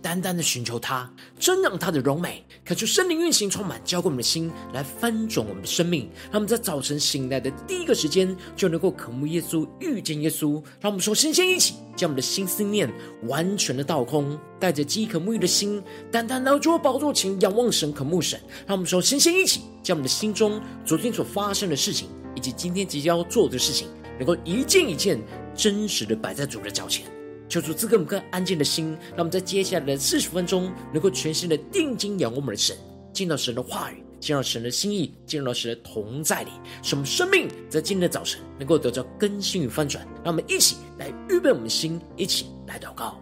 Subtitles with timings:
[0.00, 1.10] 单单的寻求他，
[1.40, 6.08] 瞻仰他的荣美，渴求圣灵运行充满，浇灌我们的心，来翻转我们的生命。
[6.30, 10.62] 让我们在早晨醒来的第一个时间，就能够渴慕耶稣，遇见耶稣。
[10.80, 12.90] 让我们说，先先一起将我们的心思念
[13.24, 18.40] 完全的倒空，带着饥渴沐浴的心，单单来到主的宝座前，仰望神，渴慕神。
[18.66, 25.20] 让我们说，先先一起将我们的心中昨天所发生的事情，以及今天即将要做的事情，能够一件一件
[25.56, 27.04] 真实的摆在主的脚前。
[27.48, 32.76] 求主赐给我们更安静的心，让我们在接下来的四十分钟，能够全心的定睛仰望我们的神，
[33.12, 36.50] 进到神的话语，进到神的心意，进入到神的同在里，
[36.82, 40.06] 使我们生命在今天的早晨能够得到更新与翻转。
[40.22, 43.18] 让我们一起来预备我们的心，一起来祷告。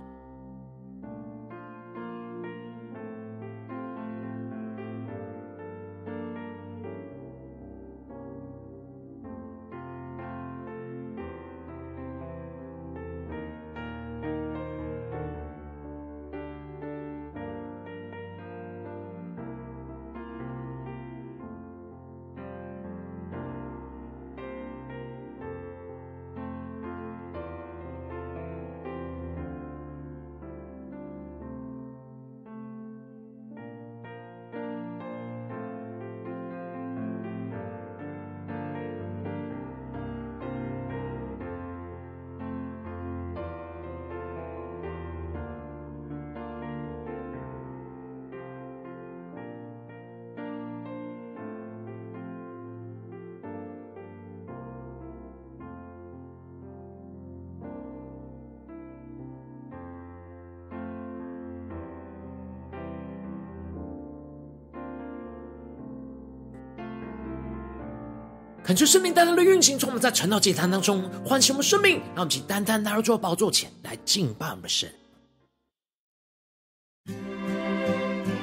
[68.67, 74.93] 恳求生命单单的运行，从我们在晨祷祭坛当中唤醒我们生命，让我们一起单单来到主的宝座前来敬拜我们的神。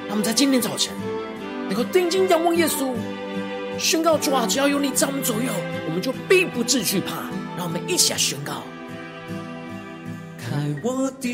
[0.06, 0.94] 让我们在今天早晨
[1.68, 2.94] 能够定睛仰望耶稣，
[3.78, 5.52] 宣告主啊，只要有你在我们左右，
[5.86, 7.28] 我们就必不至惧怕。
[7.54, 8.62] 让我们一起来宣告：
[10.38, 11.28] 开我的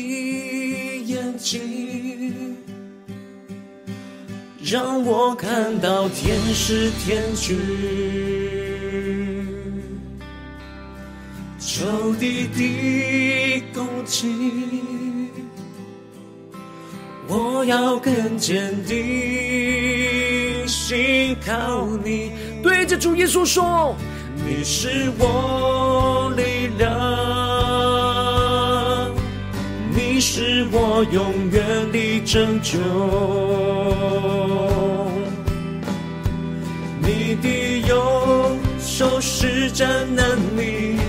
[1.05, 2.57] 眼睛，
[4.61, 8.70] 让我看到天使天军。
[11.73, 14.27] 仇敌的攻击，
[17.29, 22.33] 我要更坚定，信靠你。
[22.61, 23.95] 对着主耶稣说
[24.45, 26.89] ：“你是我力量，
[29.95, 32.77] 你是我永远的拯救，
[37.01, 37.47] 你的
[37.87, 40.99] 右手施展能力。”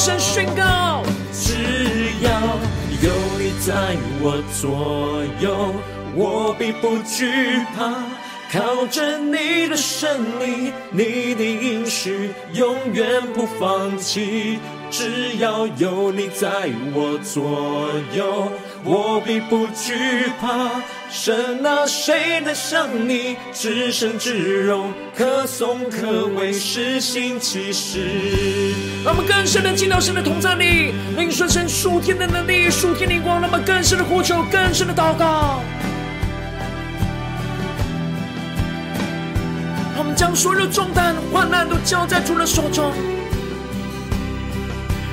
[0.00, 1.52] 声，宣告：只
[2.22, 2.30] 要
[3.02, 5.74] 有你在我左右，
[6.14, 7.92] 我必不惧怕。
[8.50, 10.08] 靠着你的胜
[10.40, 14.58] 利，你的应许永远不放弃。
[14.90, 16.48] 只要有你在
[16.94, 18.50] 我左右，
[18.84, 20.70] 我必不惧怕。
[21.10, 24.84] 神啊，谁能像你至圣至柔，
[25.16, 27.98] 可颂可畏，施行奇事。
[29.04, 33.40] 让我们更深的进到神的同在里，领受神属天的能力、属天灵光。
[33.40, 35.60] 那么更深的呼求、更深的祷告。
[39.98, 42.92] 我们将所有重担、患难都交在主的手中。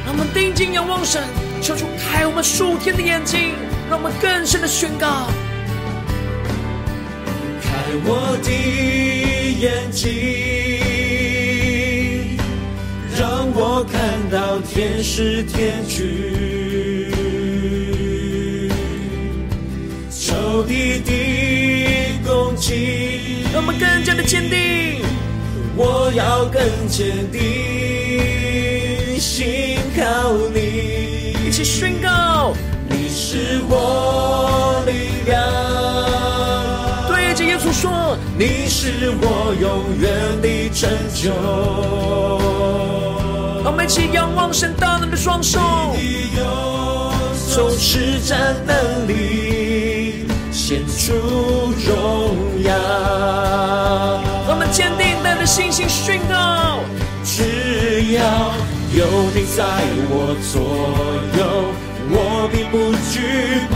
[0.05, 1.23] 让我们定睛仰望神，
[1.61, 3.53] 求主开我们属天的眼睛，
[3.89, 5.27] 让我们更深的宣告：
[7.61, 7.69] 开
[8.05, 8.49] 我的
[9.59, 10.07] 眼睛，
[13.19, 15.97] 让我看到天使天军，
[20.09, 21.11] 仇敌的
[22.25, 25.01] 攻击，让我们更加的坚定，
[25.75, 27.41] 我要更坚定。
[29.19, 30.03] 信靠
[30.53, 31.06] 你，
[31.57, 32.53] 起宣告，
[32.87, 35.41] 你是我力量。
[37.07, 41.33] 对着耶稣说，你是我永远的拯救。
[43.65, 45.59] 我们一起仰望神大能的双手，
[47.35, 51.15] 手施展能力，献出
[51.87, 52.71] 荣耀。
[54.47, 56.81] 我们坚定带着信心宣告，
[57.23, 58.53] 只要。
[58.95, 59.05] 有
[59.35, 59.63] 你在
[60.09, 60.61] 我左
[61.37, 61.39] 右，
[62.09, 62.75] 我并不
[63.11, 63.15] 惧
[63.73, 63.75] 怕。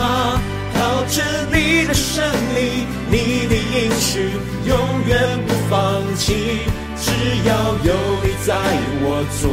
[0.73, 1.21] 靠着
[1.53, 2.23] 你的胜
[2.55, 4.31] 利，你的应许
[4.65, 4.71] 永
[5.07, 5.11] 远
[5.45, 6.61] 不放弃。
[6.97, 7.11] 只
[7.47, 7.51] 要
[7.83, 7.93] 有
[8.23, 8.55] 你在
[9.03, 9.05] 我
[9.39, 9.43] 左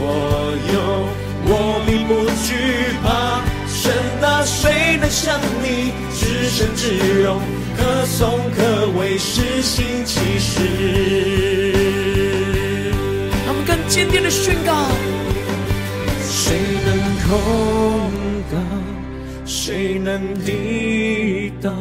[0.73, 0.77] 右，
[1.45, 1.53] 我
[1.87, 2.11] 并不
[2.47, 2.49] 惧
[3.03, 3.07] 怕。
[3.69, 7.41] 神啊，谁能像你至圣至荣，
[7.77, 10.61] 可颂可畏，施行奇事。
[13.47, 14.73] 他们更坚定的宣告：
[17.29, 18.11] 能控
[18.51, 18.57] 告？
[19.45, 21.75] 谁能抵挡？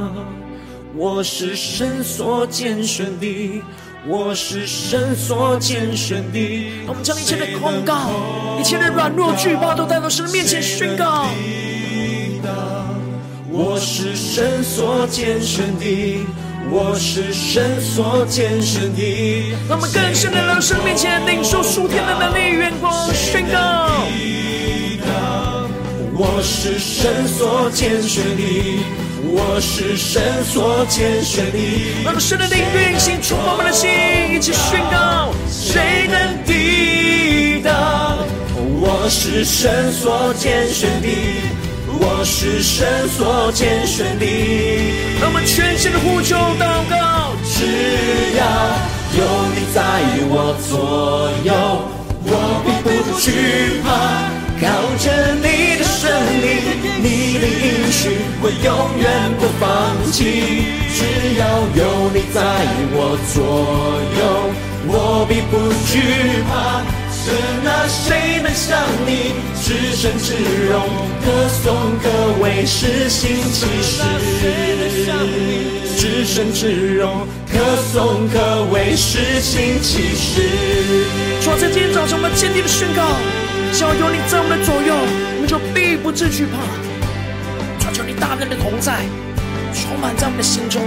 [0.94, 3.62] 我是神所拣选的，
[4.06, 6.72] 我是神所拣选的。
[6.88, 8.12] 我们将一切的控告、
[8.60, 11.28] 一切的软弱、惧怕，都带到神的面前宣告。
[13.50, 16.26] 我是神所拣选的，
[16.70, 19.54] 我是神所拣选的。
[19.70, 24.04] 让我们更深的来到神面前，领受属天的能力、眼光，宣告。
[26.20, 28.42] 我是神所拣选的，
[29.22, 32.04] 我是神所拣选的。
[32.04, 33.88] 让神的灵运行，触摸我们的心，
[34.34, 38.18] 一起宣告：谁能抵挡？
[38.82, 41.08] 我是神所拣选的，
[41.88, 44.26] 我是神所拣选的。
[45.22, 47.62] 让我们全心的呼求祷告，只
[48.34, 48.42] 要
[49.14, 49.22] 有
[49.54, 49.86] 你在
[50.34, 51.54] 我左右，
[52.26, 52.34] 我
[52.66, 52.90] 并不
[53.20, 54.36] 惧怕。
[54.60, 54.66] 靠
[54.98, 56.46] 着你的胜利，
[57.04, 58.66] 你的应许，我永
[58.98, 59.06] 远
[59.38, 59.68] 不放
[60.10, 60.18] 弃。
[60.96, 61.04] 只
[61.38, 61.44] 要
[61.76, 61.80] 有
[62.16, 62.40] 你在
[62.96, 63.36] 我左
[64.16, 64.20] 右，
[64.88, 64.96] 我
[65.28, 65.54] 必不
[65.86, 65.92] 惧
[66.48, 66.52] 怕。
[67.12, 67.36] 神
[67.68, 69.68] 啊，谁能像你至
[69.98, 70.32] 圣至
[70.72, 70.80] 荣，
[71.26, 72.06] 可颂可
[72.42, 74.00] 畏，施行奇事。
[75.98, 77.60] 至圣至荣，可
[77.92, 80.40] 颂可畏，施行奇事。
[81.42, 83.04] 主在今天早上，我们坚定的宣告。
[83.74, 84.96] 只要有你在我们的左右，
[85.36, 86.58] 我们就必不至惧怕。
[87.80, 89.06] 求求你大能的同在，
[89.74, 90.82] 充满在我们的心中，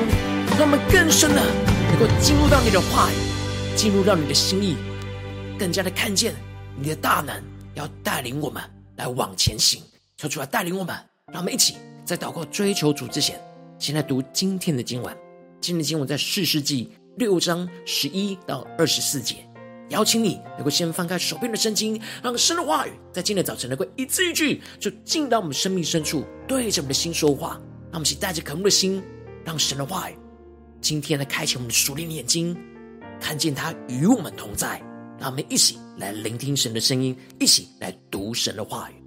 [0.59, 1.43] 让我们更深的
[1.91, 4.77] 能够进入到你的话语，进入到你的心意，
[5.59, 6.35] 更加的看见
[6.77, 7.35] 你的大能
[7.75, 8.63] 要带领我们
[8.97, 9.83] 来往前行。
[10.17, 10.95] 求主来带领我们，
[11.33, 13.41] 让我们一起在祷告追求主之前，
[13.79, 15.17] 先来读今天的经文。
[15.61, 19.50] 今天的经文在四世纪六章十一到二十四节。
[19.91, 27.61] 邀请你能够先翻开手边的圣经，让神的话语在今天早晨能够一字一句就进到我们生命深处，对着我们的心说话。
[27.93, 29.03] 让我们一起带着渴慕的心，
[29.45, 30.17] 让神的话语
[30.81, 32.57] 今天来开启我们的属灵的眼睛，
[33.21, 34.81] 看见他与我们同在。
[35.19, 39.00] 让我们一起来聆听神的声音，一起来读神的话语。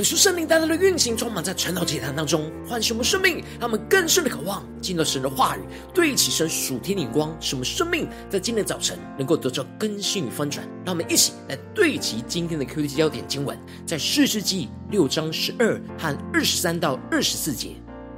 [0.00, 5.60] 可是圣灵单单的运行，充满在传道祭坛当中，唤醒我们生命，让我们更深的渴望进到神的话语，
[5.92, 10.66] 对齐神属天的光，使我们生命在今天早晨能够得到更新与翻转。
[10.86, 13.54] 让我们一起来对齐今天的 QT 焦点经文，
[13.84, 17.72] 在士师记六章十二和二十三到二十四节，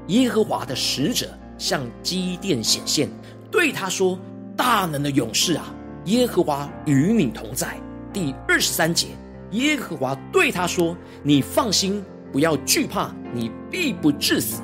[0.06, 3.10] 耶和华的使者向基甸显现，
[3.50, 4.16] 对他说
[4.56, 5.74] ：“大能的勇士啊，
[6.04, 7.76] 耶和华与你同在。”
[8.14, 9.08] 第二十三节。
[9.52, 14.62] 耶和华对他说：“你放心，不要惧怕，你必不致死。”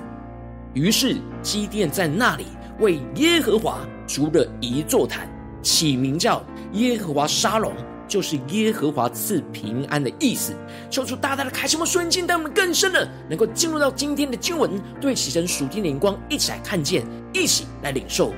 [0.75, 2.47] 于是基甸在那里
[2.78, 5.28] 为耶和华筑了一座坛，
[5.62, 7.73] 起名叫耶和华沙龙，
[8.07, 10.54] 就是耶和华赐平安的意思。
[10.90, 18.33] 求主大大的开什么瞬间，带我们更深的能够进入到今天的经文，对齐神属天的灵光，一起来看见，一起来领受。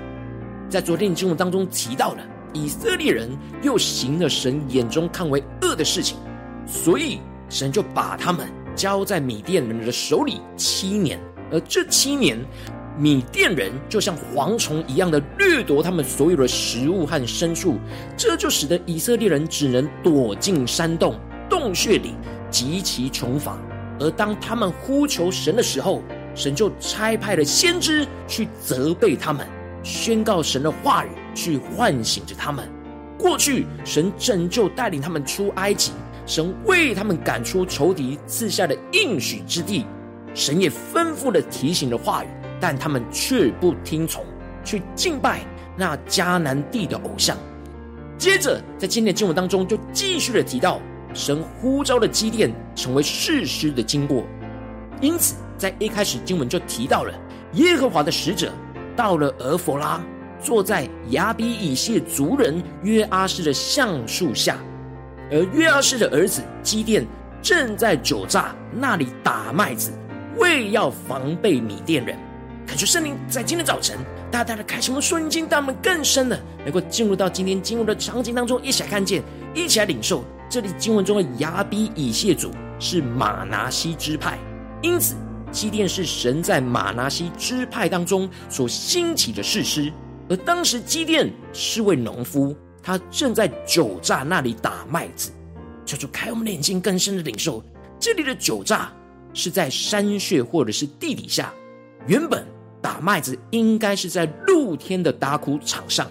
[0.68, 2.18] 在昨天的经文当中提到了
[2.52, 3.28] 以色列人
[3.62, 6.16] 又行了神眼中看为恶的事情。
[6.70, 11.18] 所以神就把他们交在米甸人的手里七年，
[11.50, 12.38] 而这七年，
[12.96, 17.76] 米甸人就像蝗虫一样的掠夺他们所有的食物和牲畜，
[18.16, 22.14] 这就使得以色列人只能躲进山洞、洞穴里，
[22.50, 23.58] 极其穷乏。
[23.98, 26.02] 而当他们呼求神的时候，
[26.36, 29.44] 神就差派了先知去责备他们，
[29.82, 32.66] 宣告神的话语，去唤醒着他们。
[33.18, 35.92] 过去神拯救带领他们出埃及。
[36.30, 39.84] 神为他们赶出仇敌赐下的应许之地，
[40.32, 42.28] 神也吩咐了提醒的话语，
[42.60, 44.24] 但他们却不听从，
[44.64, 45.40] 去敬拜
[45.76, 47.36] 那迦南地的偶像。
[48.16, 50.80] 接着，在今天的经文当中，就继续的提到
[51.12, 54.22] 神呼召的基甸成为士师的经过。
[55.00, 57.12] 因此，在一开始经文就提到了
[57.54, 58.52] 耶和华的使者
[58.94, 60.00] 到了俄弗拉，
[60.40, 64.56] 坐在亚比以谢族人约阿施的橡树下。
[65.30, 67.06] 而约阿施的儿子基甸
[67.40, 69.92] 正在酒榨那里打麦子，
[70.36, 72.18] 为要防备米甸人。
[72.66, 73.98] 感谢圣灵在今天早晨
[74.30, 79.22] 大大的开启我们瞬间，让我们更深的能够进入到今天经文的场景当中，一起来看见，
[79.54, 80.24] 一起来领受。
[80.48, 84.38] 这里经文中的亚比以谢族是玛拿西支派，
[84.82, 85.14] 因此
[85.52, 89.92] 基甸是神在玛拿西支派当中所兴起的士师。
[90.28, 92.56] 而当时基甸是位农夫。
[92.82, 95.30] 他正在酒榨那里打麦子，
[95.84, 97.62] 求主开我们的眼睛，更深的领受。
[97.98, 98.90] 这里的酒榨
[99.34, 101.52] 是在山穴或者是地底下，
[102.06, 102.44] 原本
[102.80, 106.10] 打麦子应该是在露天的打谷场上，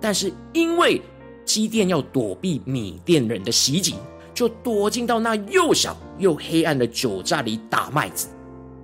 [0.00, 1.00] 但是因为
[1.44, 3.94] 基甸要躲避米甸人的袭击，
[4.34, 8.28] 就躲进到那又小又黑暗的酒榨里打麦子。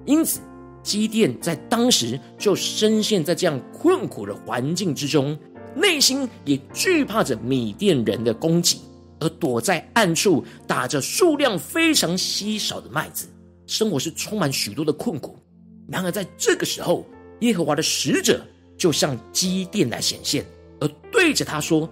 [0.07, 0.41] 因此，
[0.83, 5.39] 基甸在当时就深陷在这样困苦的环境之中。
[5.77, 8.81] 内心也惧怕着米甸人的攻击，
[9.21, 13.29] 而躲在暗处打着数量非常稀少的麦子，
[13.67, 15.39] 生活是充满许多的困苦。
[15.87, 17.07] 然而在这个时候，
[17.41, 18.43] 耶和华的使者
[18.79, 20.45] 就向基甸来显现，
[20.81, 21.89] 而对着他说：“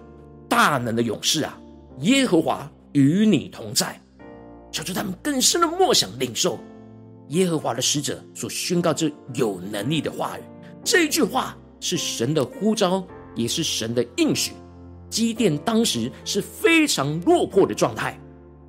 [0.48, 1.60] 大能的勇士啊，
[2.00, 4.00] 耶和华与你同在。”
[4.72, 6.58] 求主他们更深的默想领受
[7.28, 10.42] 耶和华的使者所宣告这有能力的话语。
[10.82, 13.06] 这一句话是神的呼召。
[13.34, 14.52] 也是神的应许。
[15.10, 18.18] 基甸当时是非常落魄的状态，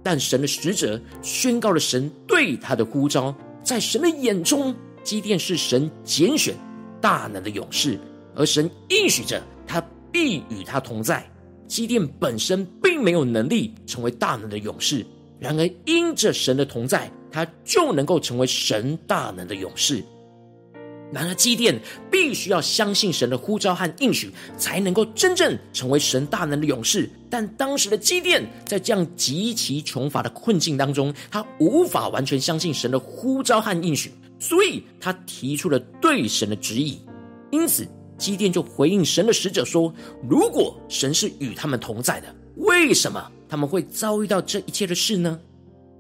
[0.04, 3.36] 但神的使者宣告了神对他的呼召。
[3.64, 6.54] 在神的眼中，基甸是神拣选
[7.02, 8.00] 大能的勇士，
[8.36, 11.28] 而神应许着他必与他同在。
[11.68, 15.04] 基甸本身并没有能力成为大能的勇士，
[15.40, 20.04] 然而因着神的同在，他就能够成为神大能的勇士。
[21.16, 21.80] 然而，基甸
[22.12, 27.10] 必须要相信神的呼召和应许，才能够真正成为神大能的勇士。
[27.30, 37.00] 但当时的基甸在这样极其穷乏的困境当中，他无法完全相信神的呼召和应许，所以他提出了对神的质疑。
[37.50, 39.94] 因此，基甸就回应神的使者说
[40.30, 45.40] ：“如果神是与他们同在的，为什么他们会遭遇到这一切的事呢？”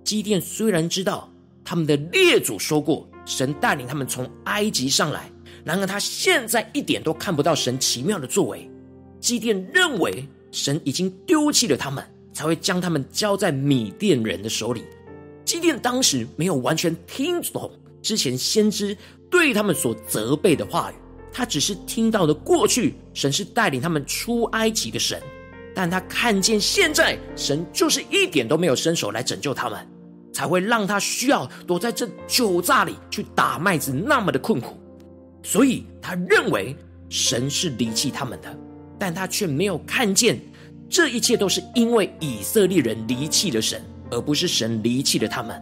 [0.03, 1.31] 基甸虽然知道
[1.63, 3.09] 他们的列祖说过。
[3.25, 5.29] 神带领他们从埃及上来，
[5.63, 8.69] 然而他现在一点都看不到神奇妙的作为。
[9.19, 14.83] 基甸认为神已经丢弃了他们，才会将他们交在米甸人的手里。
[15.43, 18.95] 基甸当时没有完全听懂之前先知
[19.29, 20.95] 对他们所责备的话语，
[21.31, 25.19] 他只是听到了过去神是带领他们出埃及的神，
[25.73, 29.87] 但他看见现在神就是一点都没有伸手来拯救他们。
[30.35, 34.77] 才会让他需要躲在这酒榨里去打麦子，那么的困苦。
[35.41, 36.75] 所以他认为
[37.07, 38.53] 神是离弃他们的，
[38.99, 40.37] 但他却没有看见
[40.89, 45.59] 这一切都是因为以色列人离弃了神，而不是神离弃了他们。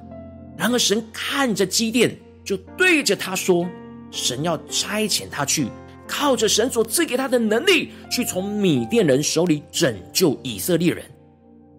[0.57, 3.69] 然而神看着基甸，就对着他说
[4.09, 5.67] ：“神要差遣他去，
[6.07, 11.05] 靠着神所赐给他的能力，去从米甸人手里拯救以色列人。”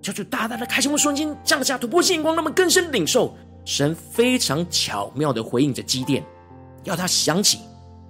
[0.04, 3.34] 求主大大的开心我们瞬间降下突破性光，那么更深领受
[3.64, 6.22] 神非常巧妙的回应着基甸，
[6.82, 7.60] 要他想起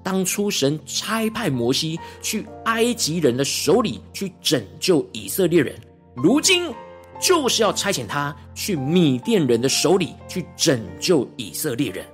[0.02, 5.72] 当初神差派摩西去埃及人的手里去拯救以色列人，
[6.16, 6.68] 如今
[7.20, 12.04] 就是要差遣他去米甸人的手里去拯救以色列人。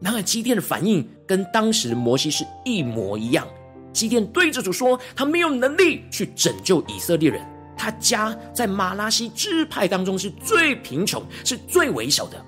[0.00, 3.44] 然而基甸的反应跟当时的摩西是一模一样，
[3.92, 7.44] 基甸对着主说，他没有能力去拯救以色列人。
[7.76, 12.42] 他家在马拉西支派当中是最贫穷、是最微小的，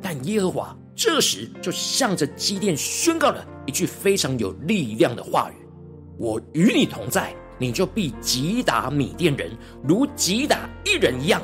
[0.00, 5.54] 但耶和华这时就向着基甸宣告了一句非常有力量的话语
[6.18, 9.50] ：“我与你同在，你就必击打米甸人，
[9.86, 11.42] 如击打一人一样。”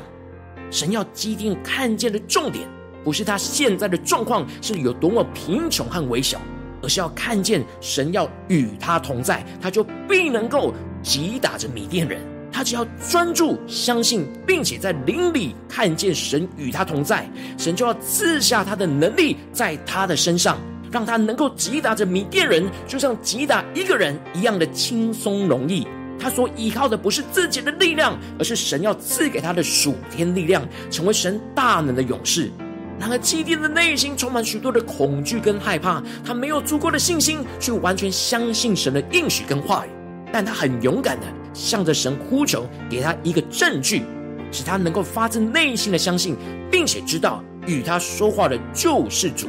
[0.71, 2.65] 神要基甸看见的重点，
[3.03, 6.39] 不是他现在的状况是有多么贫穷和微小，
[6.81, 12.30] 而是要看见神要与他同在，他就必能够击打着米甸人。
[12.51, 20.57] 他只要专注相信，并且在灵里看见神与他同在，神就要赐下他的能力在他的身上，
[20.91, 25.87] 让他能够击打着米甸人，就像击打一个人一样的轻松容易。
[26.19, 32.51] 他所依靠的不是自己的力量，而是神要赐给他的属天力量，成为神大能的勇士。
[32.99, 39.89] 然而基甸的内心充满许多的恐惧跟害怕，他没有足够的信心去完全相信神的应许跟话语。
[40.31, 44.03] 但他很勇敢的向着神呼求，给他一个证据，
[44.51, 46.35] 使他能够发自内心的相信，
[46.71, 49.47] 并且知道与他说话的救世主。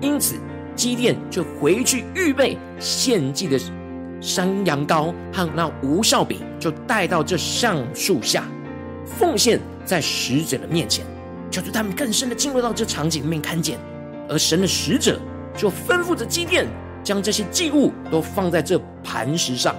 [0.00, 0.36] 因此，
[0.76, 3.58] 基甸就回去预备献祭的
[4.20, 8.44] 山羊羔和那无酵饼，就带到这橡树下，
[9.04, 11.04] 奉献在使者的面前，
[11.50, 13.78] 求主他们更深的进入到这场景里面看见。
[14.28, 15.18] 而神的使者
[15.56, 16.66] 就吩咐着基甸，
[17.02, 19.74] 将这些祭物都放在这磐石上。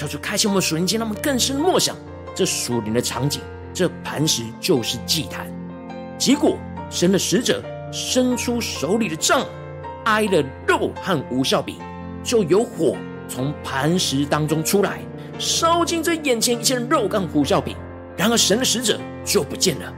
[0.00, 1.94] 求主开启我们属灵间，让我们更深默想
[2.34, 3.42] 这属灵的场景。
[3.74, 5.46] 这磐石就是祭坛。
[6.16, 6.56] 结果，
[6.88, 9.46] 神的使者伸出手里的杖，
[10.06, 11.76] 挨了肉和无效饼，
[12.24, 12.96] 就有火
[13.28, 15.00] 从磐石当中出来，
[15.38, 17.76] 烧尽这眼前一切的肉跟无酵饼。
[18.16, 19.92] 然而，神的使者就不见了。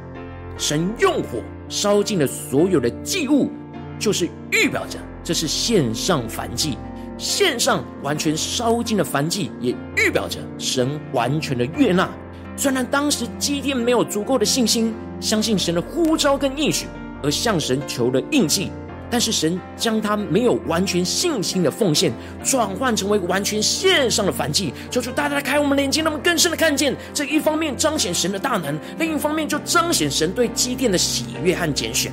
[0.59, 3.53] 神用火烧尽了所有的祭物，
[4.01, 6.77] 就是预表着这是献上燔祭。
[7.23, 12.11] 献上完全烧尽的燔祭，也预表着神完全的悦纳。
[12.57, 16.87] 虽然当时基甸没有足够的信心，相信神的呼召跟应许，
[17.23, 18.73] 而向神求了印记，
[19.09, 24.75] 但是神将他没有完全信心的奉献，转换成为完全献上的燔祭。
[24.91, 32.11] 求主大大开我们的眼睛，让我们更深的看见，这一方面彰显神的大能，另一方面就彰显神对基甸的喜悦和拣选。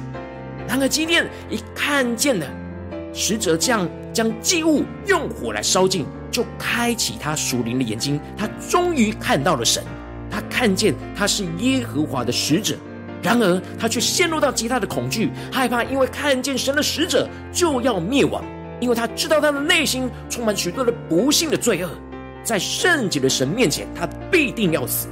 [0.68, 2.46] 然而基甸一看见了
[3.12, 3.90] 使者这样。
[4.14, 8.20] 将祭物用火来烧尽，就开启他属灵的眼睛。
[8.38, 9.84] 他终于看到了神，
[10.30, 12.76] 他看见他是耶和华的使者。
[13.22, 18.44] 然而，他却陷入到极大的恐惧、害怕，因为看见神的使者就要灭亡。
[18.80, 21.90] 因为他知道他的内心充满许多的不幸的罪恶，
[22.46, 25.10] 在圣洁的神面前，他必定要死。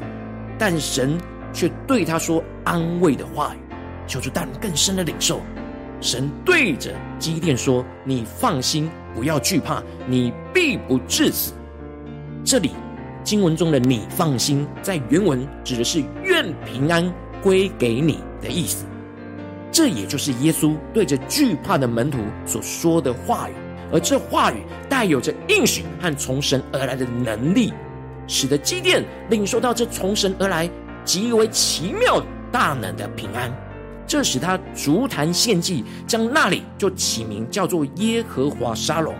[0.57, 1.17] 但神
[1.51, 3.60] 却对他说安慰的话语，
[4.07, 5.41] 求主带领更深的领受。
[5.99, 11.53] 神对着基甸说：“你放心，不要惧怕，你必不致死。”
[12.45, 12.71] 这里
[13.23, 18.86] 经文中的“你放心”在原文指的是“愿平安归给你”的意思。
[19.71, 23.53] 这也就是耶稣对着惧怕的门徒所说的话语，
[23.91, 27.73] 而这话语带有着应许和从神而来的能力，
[28.27, 30.69] 使得基甸领受到这从神而来
[31.03, 33.51] 极为奇妙大能的平安。
[34.07, 39.13] 这使他足坛献祭，将那里就起名叫做耶和华沙龙，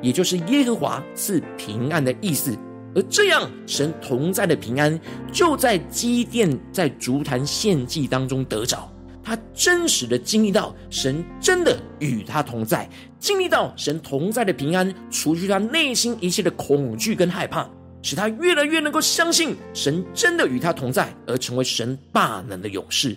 [0.00, 2.56] 也就是耶和华赐平安的意思。
[2.94, 4.98] 而这样，神同在的平安
[5.32, 8.88] 就在基甸在足坛献祭当中得着。
[9.22, 17.68] 他真实的经历到神真的与他同在，经历到神同在的平安，除去他内心一切的恐惧跟害怕，
[18.00, 23.14] 使他越来越能够相信神真的与他同在，而成为神大能的勇士。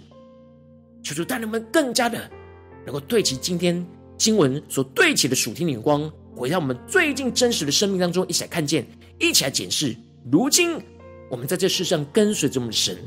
[1.03, 2.29] 求主带领我们更加的
[2.85, 3.85] 能够对齐今天
[4.17, 8.85] 经文所对齐的属天的眼光，回到我们最近真实的生命当中，一起来看见，
[9.19, 9.95] 一起来检视。
[10.31, 10.79] 如今
[11.29, 12.97] 我们在这世上跟随着我们的神，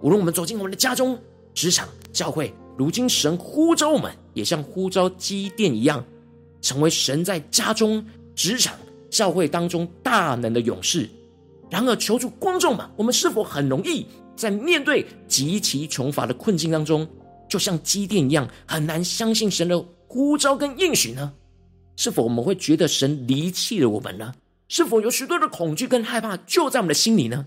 [0.00, 1.18] 无论我们走进我们的家中、
[1.54, 6.04] 职场、教会，如今神呼召我们，也像呼召基甸一样，
[6.60, 8.04] 成为神在家中、
[8.34, 8.74] 职场、
[9.08, 11.08] 教会当中大能的勇士。
[11.70, 17.06] 然而，求主观众们，我们是否很容易在面对极其穷乏的困境当中？
[17.56, 21.32] 就像基甸一样，很难相信神的呼召跟应许呢？
[21.96, 24.34] 是否我们会觉得神离弃了我们呢？
[24.68, 27.46] 是否有许多的恐惧跟害怕就在我们的心里呢？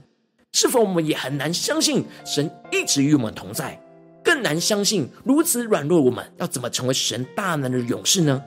[0.52, 3.80] 是否我们也很难相信神一直与我们同在？
[4.24, 8.42] 更难相信如此软弱，我们要怎么成为神大能的勇士呢？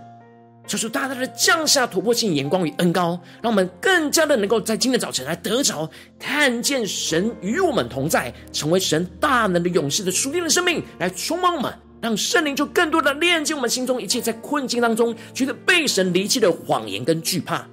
[0.67, 17.67] 求主大大的降下突破性眼光与恩膏，让我们更加的能够在今天早晨来得着看见神与我们同在，成为神大能的勇士的属天的生命来充满我们，让圣灵就更多的炼净我们心中一切在困境当中觉得被神离弃的谎言跟惧怕，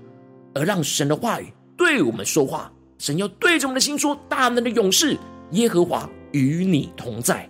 [0.56, 2.71] 而让神的话语对我们说话。
[2.97, 5.15] 神要对着我们的心说：“大能的勇士
[5.52, 7.49] 耶和华与你同在。”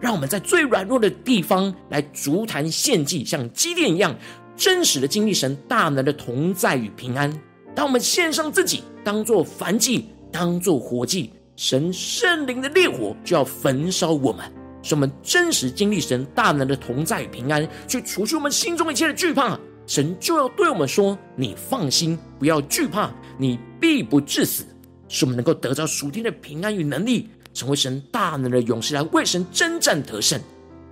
[0.00, 4.16] 让我们在最软弱的地方来足坛献祭，像基甸一样。
[4.56, 7.32] 真实的经历神大能的同在与平安。
[7.74, 14.44] 当我们献上自己，当做燔祭，当做活祭，神圣灵的烈火就要焚烧我们，
[14.82, 19.58] 使我们真实经历神大能的同在与平安，去除去我们心中一切的惧怕。
[19.86, 24.64] 神就要对我们说：“你放心，不要惧怕，你必不致死。”
[25.08, 30.40] 使我们能够得到属天的平安与能力，成为神大能的勇士，来为神征战得胜。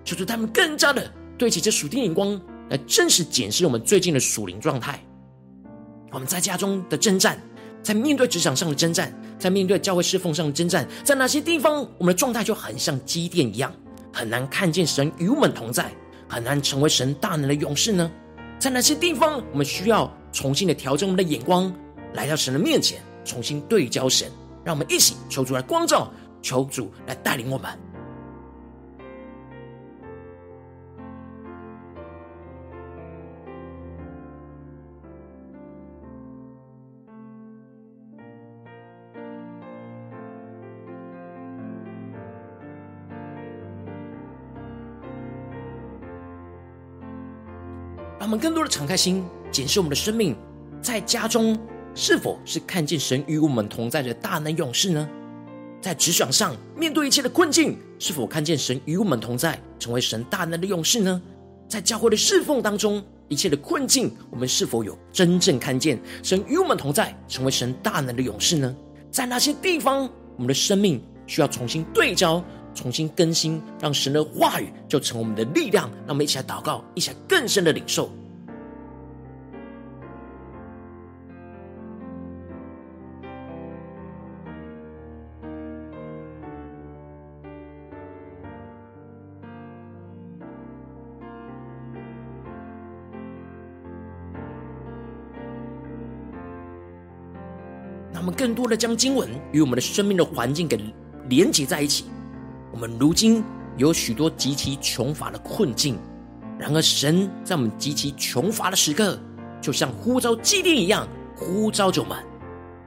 [0.04, 2.38] 求主他们更加的对齐这属天眼光。
[2.70, 4.98] 来真实检视我们最近的属灵状态，
[6.12, 7.38] 我们在家中的征战，
[7.82, 13.74] 在面对职场上的征战，在面对教会侍奉上的征战，在哪些地方我们的状态就很像基甸一样，
[14.12, 15.92] 很难看见神与我们同在，
[16.28, 18.10] 很难成为神大能的勇士呢？
[18.58, 21.74] 在哪些地方我们需要重新的调整我们的眼光，
[22.14, 24.30] 来到神的面前，重新对焦神，
[24.64, 26.08] 让我们一起求主来光照，
[26.40, 27.68] 求主来带领我们。
[48.40, 49.22] 更多的敞开心，
[49.52, 50.34] 检视我们的生命，
[50.80, 51.58] 在家中
[51.94, 55.08] 是否是看见神与我们同在的大能勇士呢？
[55.80, 61.20] 在职场上面对一切的困境，是否看见神与我们同在，成为神大能的勇士呢？
[61.68, 68.74] 在教会的侍奉当中，一切的困境，我们是否有真正看见神与我们同在，成为神大能的勇士呢？
[69.10, 72.42] 在哪些地方，我们的生命需要重新对焦？
[72.72, 75.90] 重新更新，让神的话语就成为我们的力量。
[76.06, 78.08] 让我们一起来祷告，一起来更深的领受。
[98.20, 100.78] 他们更多的将经文与我们的生命的环境给
[101.30, 102.04] 连接在一起。
[102.70, 103.42] 我们如今
[103.78, 105.96] 有许多极其穷乏的困境，
[106.58, 109.18] 然而神在我们极其穷乏的时刻，
[109.58, 112.18] 就像呼召基甸一样呼召着我们。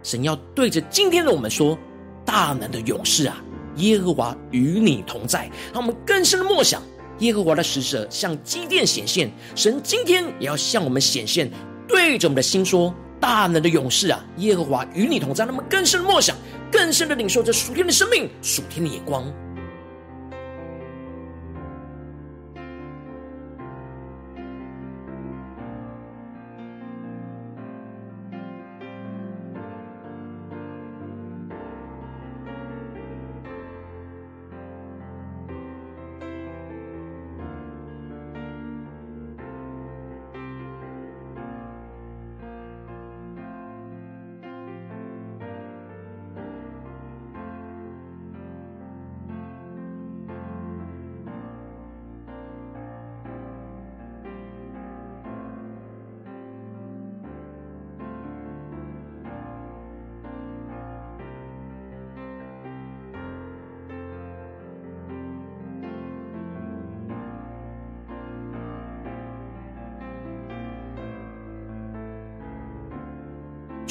[0.03, 1.75] 神要对着今天的我们说
[2.23, 3.43] ：“大能的勇士啊，
[3.77, 6.79] 耶和华与你同在。”让我们更深的默想，
[7.21, 11.49] 耶和华的使者向基甸显现，神今天也要向我们显现，
[11.87, 12.93] 对着我们的心说
[13.23, 16.35] ：“大能的勇士啊，耶和华与你同在。”那么更深的默想，
[16.69, 19.23] 更深的领受着属天的生命、属天的眼光。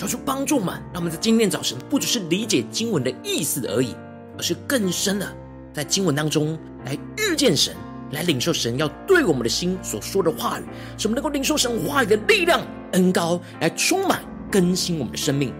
[0.02, 3.94] 求出帮助我们，让我们在今天早晨不只是理解经文的意思而已，
[4.36, 5.32] 而是更深的
[5.72, 7.72] 在经文当中来遇见神，
[8.10, 10.64] 来领受神要对我们的心所说的话语，
[10.98, 15.54] 使我们能够领受神话语的力量、恩高，来充满更新我们的生命。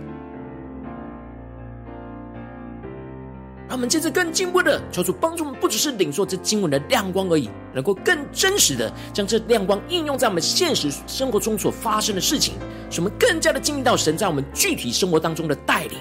[3.73, 12.53] 让我们接着更进一步的求主帮助我们，不只是领受这经文的亮光而已，能够更真实的将这亮光应用在我们现实生活中所发生的事情，
[12.91, 15.93] 使我们更加的经历到神在我们具体生活当中的带领。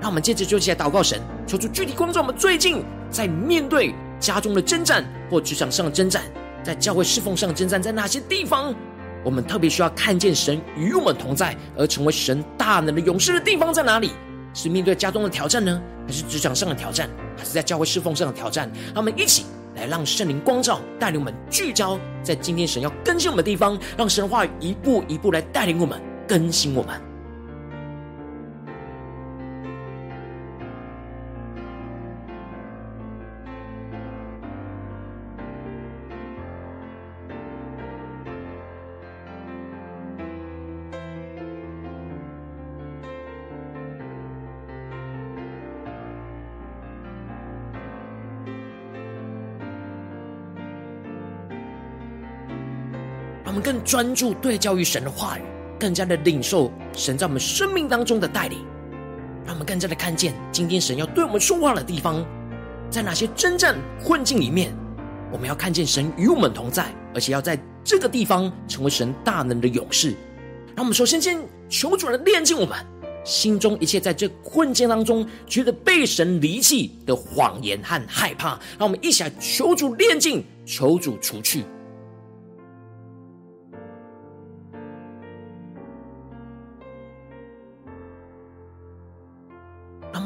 [0.00, 6.20] 让我们接着就起来祷告神，求主具体光照我们最近在面对家中的征战，或职场上的征战，
[6.64, 8.74] 在教会侍奉上的征战，在哪些地方，
[9.22, 14.10] 我们特别需要看见神与我们同在，而成为神大能的勇士的地方在哪里？
[14.52, 18.70] 是面对家中的挑战呢，还是职场上的挑战，还是在教会侍奉上的挑战？
[18.94, 19.44] 让我们一起
[19.76, 27.13] 来让圣灵光照，带领我们聚焦在今天神要更新我们的地方，让神的话语一步一步来带领我们，更新我们。
[53.54, 55.42] 我们更专注对焦于神的话语，
[55.78, 58.58] 更加的领受神在我们生命当中的带领，
[59.46, 62.26] 让我们更加的看见今天神要对我们说话的地方，
[62.90, 64.74] 在哪些征战困境里面，
[65.30, 70.16] 我们要看见神与我们同在，而且要在这个地方成为神大能的勇士。
[70.74, 72.76] 让我们首先先求主来炼净我们
[73.22, 81.62] 心中一切在这困境当中觉得被神离弃的谎言和害怕，让我们一起来求主炼净，求主除去。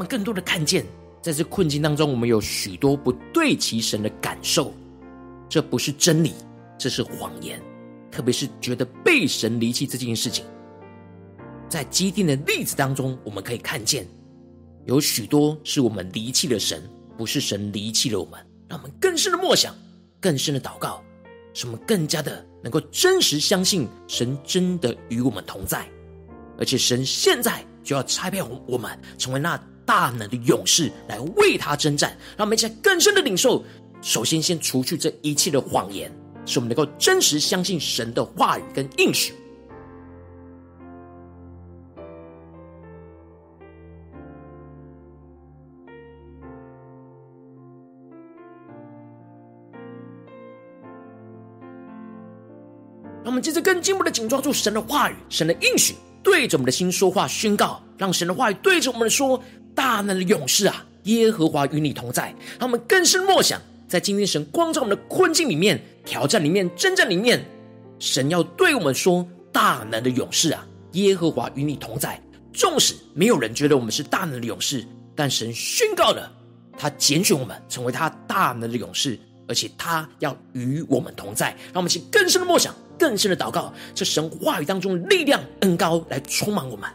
[0.09, 0.85] 更多的看见，
[1.21, 4.73] 在这困境当中，我们有许多不对其神的感受，
[5.49, 6.33] 这不是真理，
[6.79, 7.61] 这是谎言。
[8.11, 10.45] 特别是觉得被神离弃这件事情，
[11.69, 14.07] 在基定的例子当中，我们可以看见，
[14.87, 16.83] 有许多是我们离弃了神，
[17.17, 18.41] 不是神离弃了我们。
[18.67, 19.75] 让我们更深的默想，
[20.21, 21.03] 更深的祷告，
[21.53, 25.87] 使我们更加的能够真实相信神真的与我们同在，
[26.59, 29.63] 而且神现在就要拆派我们成为那。
[29.89, 33.65] 大能的勇士来为他征战，让我们一起来更深的领受。
[34.03, 36.13] 首先，先除去这一切的谎言，
[36.45, 39.33] 使我们能够真实相信神的话语跟应许。
[53.25, 59.43] 让我们接着更进一步的紧抓住神的话语、神的应许，对着我们的心说话宣告，让神的话语对着我们说。
[59.79, 62.35] 大能的勇士啊，耶和华与你同在。
[62.59, 67.45] 让我们更深默想，在今天神光照我们的困境里面、挑战里面、征战里面，
[68.01, 72.21] 神要对我们说：大能的勇士啊，耶和华与你同在。
[72.53, 76.29] 纵使没有人觉得我们是大能的勇士，但神宣告了，
[76.77, 81.51] 他拣选我们成为他大能的勇士，而且他要与我们同在。
[81.67, 86.91] 让我们请更深的默想、更深的祷告，这神话语当中力量恩膏来充满我们。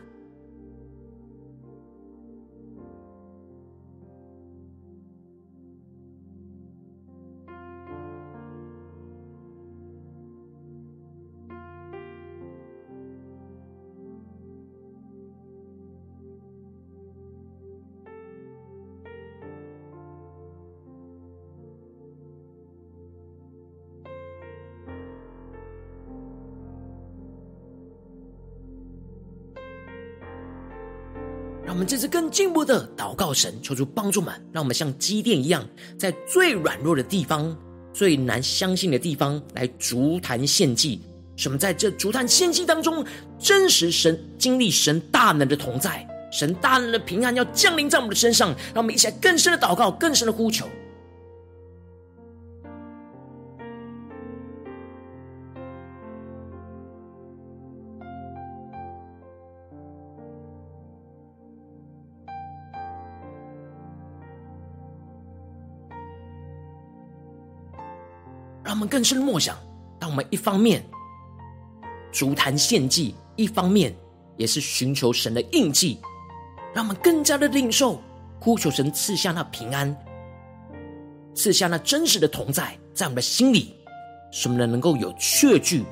[31.86, 35.68] 这次更进一步的祷告神，求主帮助们，让我们像积电一样，
[35.98, 37.56] 在最软弱的地方、
[37.94, 41.02] 最难相信的地方来足坛献祭。
[41.36, 43.04] 什么在这足坛献祭当中，
[43.40, 48.50] 真实神经历神大能的同在，神大能的平安要降临在我们的身上。
[48.74, 50.68] 让我们一起来更深的祷告，更深的呼求。
[68.74, 69.56] 他们更深默想，
[70.00, 70.84] 当我们一方面
[72.12, 73.96] 足坛献祭，一方面
[74.36, 76.00] 也是寻求神的印记，
[76.74, 78.02] 让我们更加的领受，
[78.40, 79.96] 呼求神赐下那平安，
[81.36, 83.76] 赐下那真实的同在，在我们的心里，
[84.32, 85.86] 使我们能够有确据。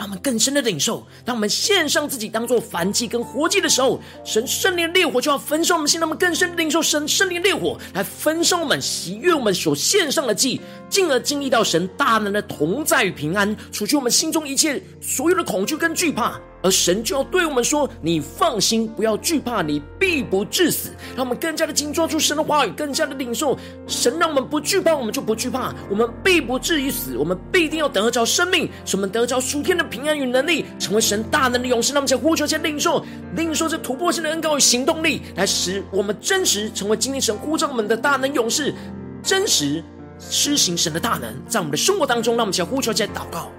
[0.00, 6.00] 让我们更深的领受，当我们献上自己当做燔祭跟活祭的时候，神圣灵烈火就要焚烧我们心。
[6.00, 10.58] 让我们更深的领受神圣灵烈火来焚烧我们，喜悦我们所献上的祭，
[10.88, 16.40] 进而经历到神大能的同在与平安，除去我们心中一切所有的恐惧跟惧怕。
[16.62, 31.92] 而神就要对我们说：“你放心，不要惧怕，你必不致死。”让我们更加的紧抓住神的话语，更加的领受神让我们不惧怕，我们就不惧怕，我们必不至于死，我们必定要得着生命，使我们得着属天的平安与能力，成为神大能的勇士。
[31.92, 33.04] 那么，在呼求前领受，
[33.36, 38.74] 领受这突破性的恩膏与行动力，来使我们真实成为今天神呼召我们的大能勇士，
[39.22, 39.82] 真实
[40.18, 43.50] 施行神的大能，在我们的生活当中，让我们一起来呼求，一起来祷告。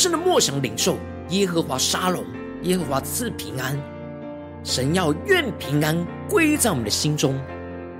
[0.00, 0.96] 深的默想领受
[1.28, 2.24] 耶和华沙龙，
[2.62, 3.78] 耶和华赐平安。
[4.64, 5.94] 神要愿平安
[6.26, 7.34] 归在我们的心中，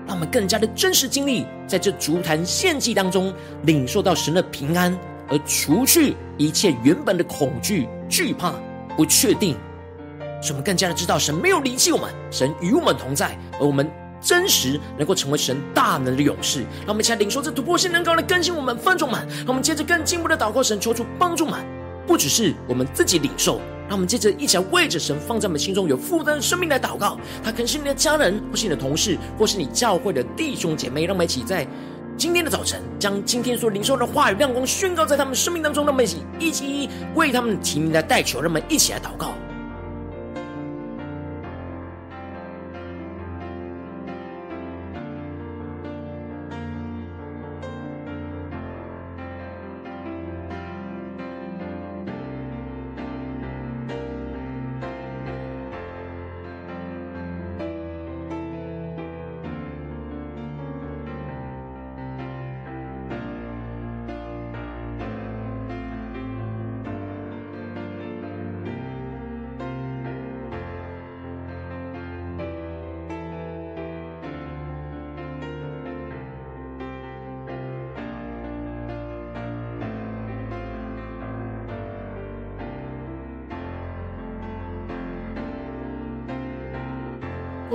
[0.07, 3.31] 让我们更加的真实经历，在这足坛献祭当中，
[3.65, 8.55] 领受到神的平安，而除去一切原本的恐惧、惧怕、
[8.97, 9.55] 不确定，
[10.41, 13.87] 使我们更加的知道神没有离弃我们，神与我们同在，而我们。
[14.23, 19.27] 真实能够成为神大能的勇士，让我们一起来领受这突破性能够来更新我们分众们。
[19.39, 21.59] 让我们接着更进一步的祷告，神求主帮助们，
[22.07, 27.19] 不只是我们自己领受，让我们接着一起来为着神放在我们心中有负担的生命来祷告。
[27.43, 31.05] 他可能是你的家人，或是你的同事，或是你教会的弟兄姐妹。
[31.05, 31.67] 让我们一起在
[32.17, 35.85] 今天的早晨，将今天所领受的话语亮光宣告在他们生命当中。
[35.85, 39.33] 让我们一起一起为他们提名来代求，让我们一起来祷告。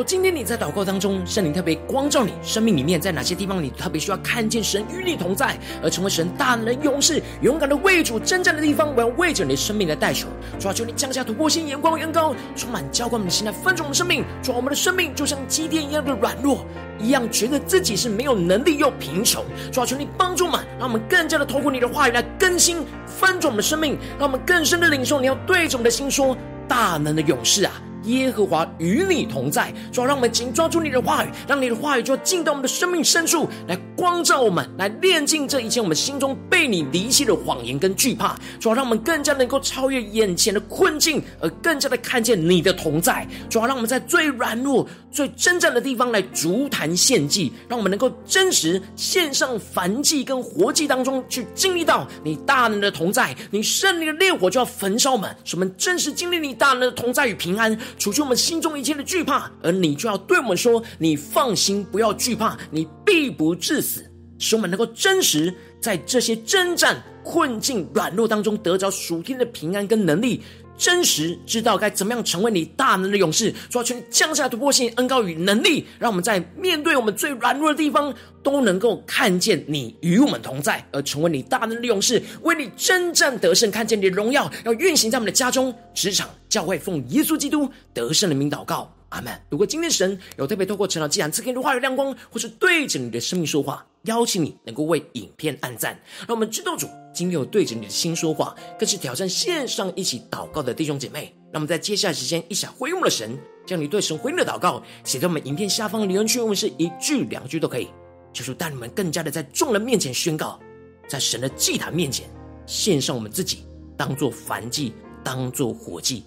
[0.05, 10.27] 今天你在祷告当中，圣灵特别光照你生命里面，在哪些地方你特别需要看见神与你同在，而成为神大能的勇士，勇敢的为主征战的地方，我要为着你的生命来代求。
[10.59, 14.23] 主啊，求你降下突破性眼光，远高，充满浇灌我们的心来分盛我们的生命。
[14.43, 16.63] 主啊，我们的生命就像基甸一样的软弱，
[16.99, 19.43] 一样觉得自己是没有能力又贫穷。
[19.71, 26.37] 主啊，求你帮助我们，让我们更加的透过你的话语来更新翻转我们的生命，让我们更深的领受你要对着我们的心说：
[26.67, 27.81] 大能的勇士啊！
[28.05, 38.35] 耶和华与你同在，主要让我们紧抓住你的话语，让你的话语就进到我们的生命深处，来光照我们，来炼净这一切我们心中被你离弃的谎言跟惧怕。
[38.59, 43.27] 主要让我们更加能够超越眼前的困境，而更加的看见你的同在。
[43.49, 57.77] 主要让我们在最软弱、最征战的地方来足坛献祭，让我们能够真实献上燔祭跟活祭当中去经历到你大能的同在，你圣灵的烈火就要焚烧我们，使我们真实经历你大能的同在与平安。
[57.97, 64.05] 除去我们心中一切的惧怕，而你就要对我们说：“你放心，不要惧怕，你必不致死。”
[64.37, 70.43] 使我们能够真实在这些征战、困境、软弱当中得着属天的平安跟能力。
[70.77, 78.13] 真实知道该怎么样成为你大能的勇士，抓取降下突破性恩高与能力，让我们在面对我们最软弱的地方，
[78.43, 88.94] 都能够看见你与我们同在，而成为你大能的勇士，为你征战得胜，看见你的荣耀要运行在我们的家中、职场、教会，奉耶稣基督得胜的名祷告。
[89.15, 89.33] 阿门。
[89.49, 95.97] 如果今天神有特别透过陈老祭坛赐给你的话语亮光，或是对着你的生命说话，邀请你能够为影片按赞，
[96.27, 101.33] 让我们知道主今天有对着你的心说话，更是挑战线上一起祷告的弟兄姐妹。
[101.51, 107.87] 让我们在接下来时间一起回应我们的神，将你对神回应的祷告写在我们影片下方的留言区，我们是一句两句都可以。
[108.33, 110.59] 求主带你们更加的在众人面前宣告，
[111.07, 112.27] 在神的祭坛面前
[112.65, 114.93] 献上我们自己，当做燔祭，
[115.23, 116.25] 当做活祭。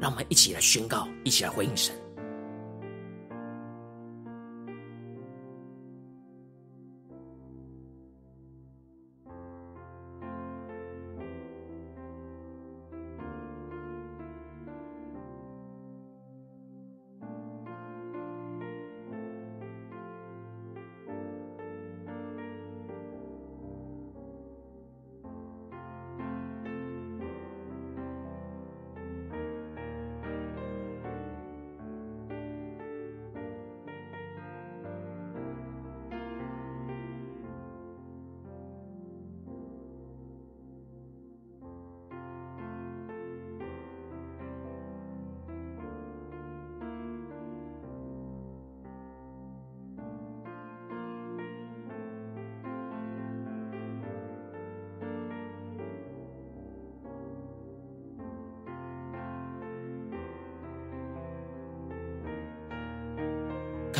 [0.00, 1.94] 让我们一起来宣告，一起来回应神。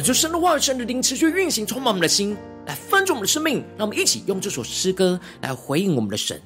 [0.06, 2.36] 感受神的话语、神的灵持续运行，充满我们的心，
[2.66, 3.64] 来翻转我们的生命。
[3.76, 6.40] 让我们一起用这首诗歌来回应我们的神，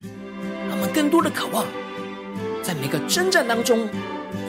[0.00, 1.64] 让我们更多的渴望，
[2.64, 3.88] 在每个征战当中、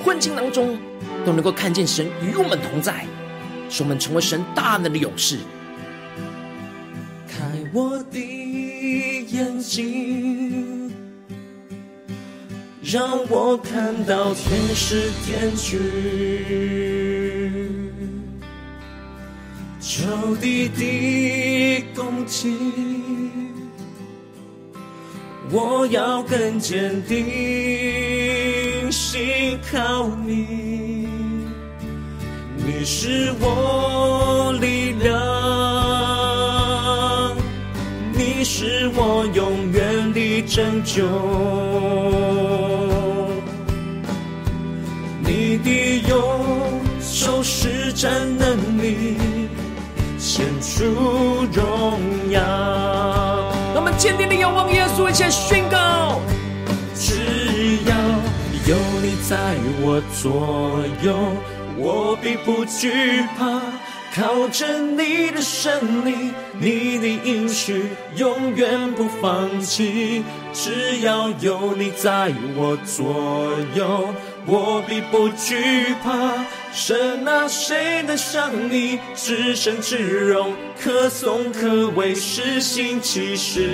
[0.04, 0.76] 困境当中，
[1.24, 3.06] 都能够看见神与我们同在，
[3.70, 5.38] 使我们成为神大能的勇士。
[7.28, 10.53] 开我的眼睛。
[12.94, 15.80] 让我看到天使天军，
[19.82, 22.56] 仇敌的攻击，
[25.50, 31.08] 我要更坚定，信靠你，
[32.58, 35.18] 你是我力量，
[38.14, 41.04] 你是我永远的拯救。
[47.02, 49.18] 手施展能力，
[50.18, 50.84] 显出
[51.52, 52.00] 荣
[52.30, 52.42] 耀。
[53.74, 56.20] 让我们坚定的仰望耶稣，一起宣告：
[56.96, 57.96] 只要
[58.68, 61.16] 有你在我左右，
[61.78, 63.62] 我必不惧怕。
[64.16, 67.84] 靠着你的胜利，你的应许
[68.16, 70.24] 永远不放弃。
[70.54, 74.14] 只要有你在我左右。
[74.46, 76.12] 我必不惧怕，
[76.74, 83.70] 神啊，谁能像你至圣至荣，可颂可畏，施行奇事。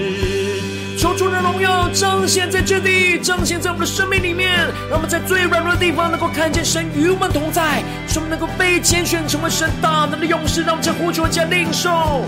[0.95, 4.59] 求主的荣耀彰显在这地，彰显在我们的生命里面，
[4.89, 10.61] 让我们在最软弱的地方能够看见神与我们同在，使我们能够被拣选成为神大能的勇士。
[10.61, 12.26] 让我们在呼求加领受。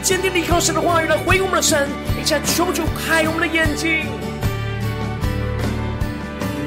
[0.00, 1.88] 坚定地靠神的话语来回应我们的神，
[2.20, 4.06] 一起来求主开我们的眼睛，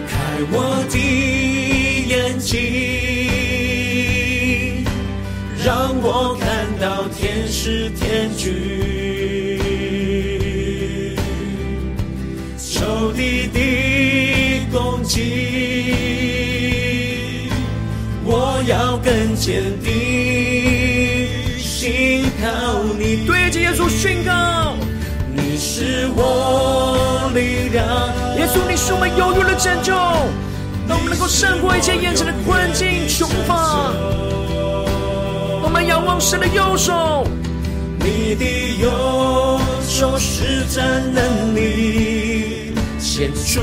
[0.07, 0.15] 开
[0.51, 0.97] 我的
[2.07, 2.61] 眼睛，
[5.63, 8.53] 让我看到天使天军，
[12.57, 13.59] 仇敌的
[14.71, 17.49] 攻击，
[18.23, 19.93] 我要更坚定。
[22.45, 24.75] 信靠你，对着耶稣宣告，
[25.33, 27.85] 你是我力量。
[28.37, 29.93] 耶稣，你是我们永远的拯救，
[30.87, 33.91] 让我们能够胜过一切眼前的困境穷乏。
[35.63, 37.25] 我们仰望神的右手，
[37.99, 38.45] 你的
[38.79, 43.59] 右手施展能力，显出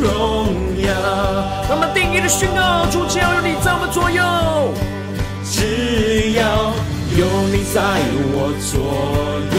[0.00, 0.88] 荣耀。
[1.68, 4.72] 让我们定意的宣告，主，只要有你在我们左右，
[5.44, 6.72] 只要。
[7.18, 7.80] 有你在
[8.34, 8.76] 我左
[9.56, 9.58] 右，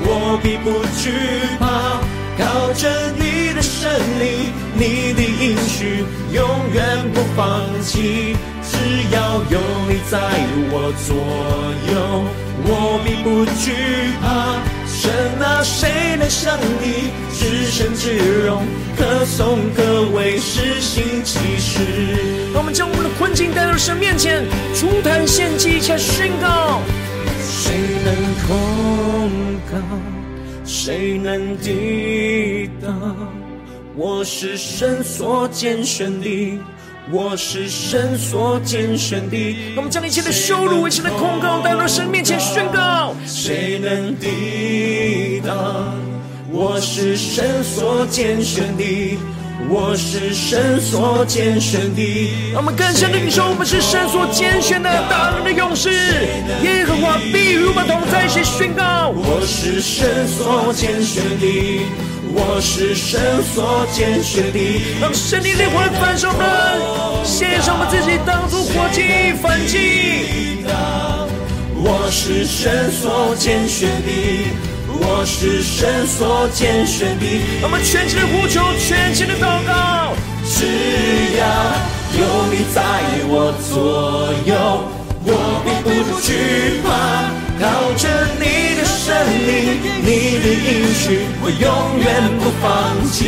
[0.00, 0.66] 我必不
[0.96, 1.12] 惧
[1.60, 2.00] 怕。
[2.38, 6.40] 靠着你的身体，你的应许永
[6.72, 8.36] 远不放弃。
[8.62, 8.78] 只
[9.14, 9.16] 要
[9.50, 10.18] 有你在
[10.70, 11.14] 我左
[11.92, 12.24] 右，
[12.64, 13.72] 我并不惧
[14.22, 14.77] 怕。
[15.08, 18.62] 神啊，谁能像你至圣至荣，
[18.94, 21.80] 可颂可畏，施行奇事。
[22.54, 24.44] 我们将我们的困境带到神面前，
[24.74, 26.82] 筑坛献祭，且宣告：
[27.40, 27.72] 谁
[28.04, 28.14] 能
[28.46, 29.30] 控
[29.72, 29.78] 告？
[30.66, 33.16] 谁能抵挡？
[33.96, 36.58] 我是神所拣选的。
[37.10, 43.14] 我是神所拣选的，我们将一切的羞辱、一切的控告带到神面前宣告。
[43.26, 45.56] 谁能抵挡？
[46.52, 49.18] 我是神所拣选的，
[49.70, 52.30] 我是神所拣选的。
[52.52, 55.88] 让我们更深的领受，我们是神所拣选的大能的勇士。
[56.62, 59.08] 耶和华必与我们同在，一起宣告。
[59.08, 61.80] 我是神所拣选的。
[62.34, 64.58] 我是神所拣选的，
[65.00, 70.64] 让圣灵烈火来焚烧我们，献上我们自己当作活祭反击。
[71.80, 74.10] 我是神所拣选的，
[74.88, 77.24] 我是神所拣选的。
[77.62, 80.12] 我们全心的呼求，全心的祷告，
[80.44, 80.66] 只
[81.38, 81.42] 要
[82.18, 82.20] 有
[82.50, 82.82] 你在
[83.30, 83.32] 我
[83.70, 84.52] 左右，
[85.24, 85.30] 我
[85.64, 86.28] 并不惧
[86.82, 86.86] 怕，
[87.60, 87.64] 靠
[87.94, 88.04] 着
[88.38, 88.42] 你
[88.76, 89.17] 的胜利，你
[91.42, 91.64] 我永
[92.00, 92.06] 远
[92.38, 92.64] 不放
[93.10, 93.18] 弃。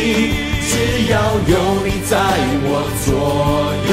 [0.70, 0.72] 只
[1.10, 1.14] 要
[1.48, 1.52] 有
[1.84, 2.12] 你在
[2.62, 3.08] 我左
[3.90, 3.92] 右，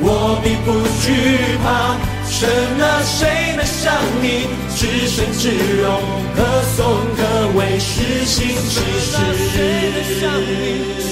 [0.00, 0.06] 我
[0.42, 0.68] 并不
[1.00, 1.66] 惧怕。
[2.42, 2.50] 神
[2.82, 5.48] 啊，谁能像你至圣至
[5.80, 6.02] 荣，
[6.34, 6.42] 可
[6.74, 7.22] 颂可
[7.56, 9.14] 畏，施行奇事。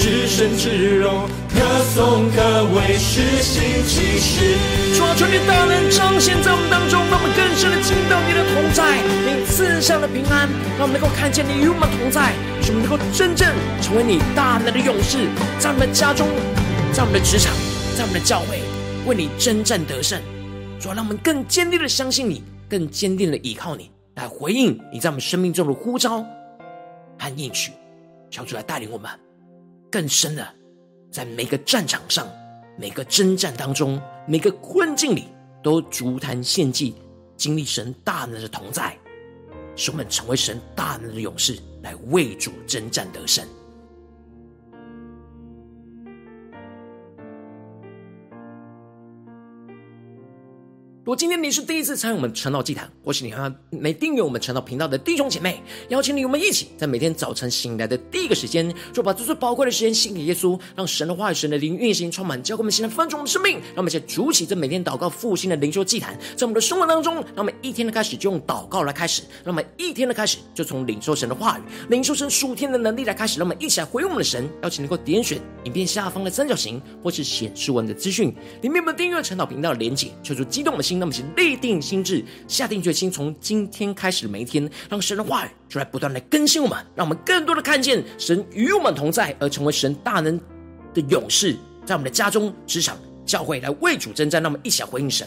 [0.01, 1.61] 至圣至荣，可
[1.95, 4.57] 颂可畏，施行奇事。
[4.97, 10.49] 主啊，求你大能彰显在我们当中，让我们更深的经历到你的同在，你赐下的平安，
[10.81, 13.47] 让我们能够看见你与我们同在，使我们能够真正
[13.81, 16.26] 成为你大能的勇士，在我们的家中，
[16.93, 17.55] 在我们的职场，
[17.97, 18.59] 在我们的教会，
[19.07, 20.20] 为你征战得胜。
[20.81, 26.24] 主要，让我们更坚定的相信你，更坚定的依靠你，来回应你在我们生命中的呼召
[27.18, 27.70] 和应许。
[28.31, 29.11] 求主来带领我们
[29.91, 30.47] 更深的，
[31.11, 32.26] 在每个战场上、
[32.78, 35.24] 每个征战当中、每个困境里，
[35.62, 36.95] 都足坛献祭，
[37.37, 38.97] 经历神大能的同在，
[39.76, 43.45] 使我们成为神大能的勇士，来为主征战得胜。
[51.03, 63.55] 如果今天你是第一次参与我们晨祷祭坛，或是你还没订阅我们晨祷频道的弟兄姐妹，邀请你我们一起在每天早晨醒来的第一个时间，就把这最宝贵的时间献给耶稣，让神的话语、神的灵运行充满，教灌我们现在翻转我们的生命。
[63.69, 73.41] 让我们一起筑起这每天祷告复兴的灵修祭坛，在我们的生活当中，让我们一天的开始就用祷告来开始，让我们一天的开始就从领受神的话语、领受神属天的能力来开始。
[73.41, 78.29] 让我们一起来回应我们的神，邀请能够点选影片下方的三角形，或是显示文的资讯
[78.61, 90.38] 里面有没有订阅晨祷频道的连结，求主激动我们的那么，请立定心智，下定决心，从今天开始的每一天，让神的话语就来不断的更新我们，让我们更多的看见神与我们同在，而成为神大能
[90.93, 94.43] 的勇士，在我们的家中、职场、教会来为主征战。
[94.43, 95.26] 那么一起来回应神。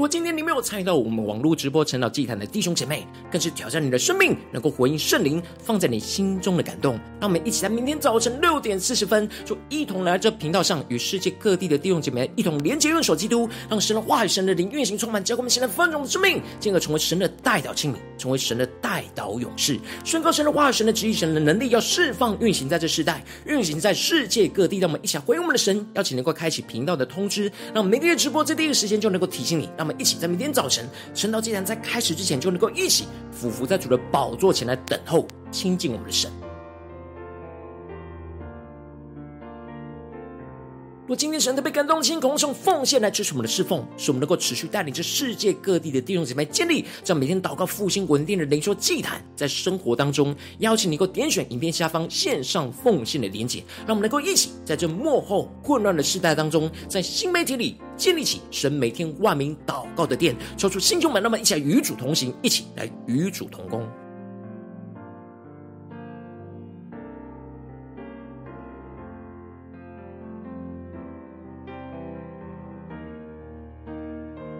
[0.00, 3.84] 如果今天你没有参与到我们网络直播晨祷祭坛的弟兄姐妹，更是挑战。
[3.84, 6.98] 你的生命，能够回应圣灵放在你心中的感动。
[7.20, 24.78] 让我们一起在明天早晨六点四十分，就一同来这频道上，与世界各地的弟兄姐妹一同连结、用手基督，让神的话语、神的灵运行充满，教灌我们现在丰盛的生命，进而成为神的代祷器皿，成为神的代祷勇士，宣告神的话语、神的旨意、神的能力，要释放运行在这世代，运行在世界各地。
[24.78, 29.68] 让我们一起回应我们的神，邀请能够开启频道的通知，让每个月直播在第一个时间就能够提醒你。
[29.76, 36.30] 让我们一起在明天早晨，晨祷祭坛在开始之前，就能够一起俯伏在主的宝座前来等候亲近我们的神。
[41.10, 63.84] 若今天神特别感动，亲，空用奉献来支持我们的侍奉，使我们能够持续带领着世界各地的弟兄姊妹建立这样每天祷告复兴稳定的灵修祭坛，在生活当中，邀请你能够点选影片下方线上奉献的连结，让我们能够一起在这幕后混乱的时代当中，在新媒体里建立起神每天万名祷告的殿，抽出弟兄们，那么一起来与主同行，一起来与主同工。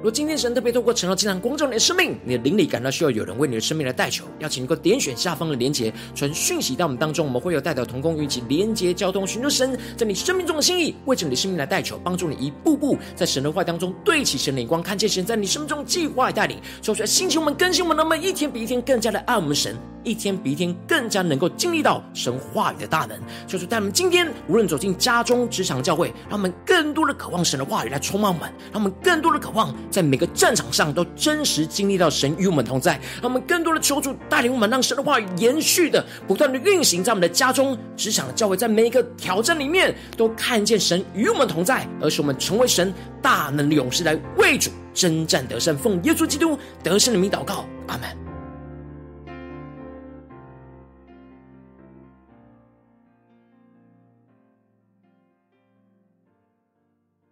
[0.03, 19.77] 若今天神特别透过晨祷祭坛光照你的生命，你的灵里感到需要有人为你的生命来代求，邀请你能够点选下方的连结，传讯息到我们当中，我们会有代表同工与其连结交通，寻求神在你生命中的心意，为着你的生命来代求，帮助你一步步在神的话当中对齐神的眼光，看见神在你生命中计划带领，说出来兴起我们更新我们，那么一天比一天更加的爱我们神。
[20.03, 48.30] 一天比一天更加能够经历到神话语的大能，就是带我们今天无论走进家中、职场、教会，让我们更多的渴望神的话语来充满我们，让我们更多的渴望在每个战场上都真实经历到神与我们同在，让我们更多的求主带领我们，让神的话语延续的不断的运行在我们的家中、职场、教会，在每一个挑战里面都看见神与我们同在，而使我们成为神大能的勇士，来为主征战得胜，奉耶稣基督得胜的名祷告，阿门。